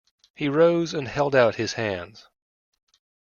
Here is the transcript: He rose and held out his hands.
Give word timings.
He 0.35 0.49
rose 0.49 0.95
and 0.95 1.07
held 1.07 1.35
out 1.35 1.57
his 1.57 1.73
hands. 1.73 2.27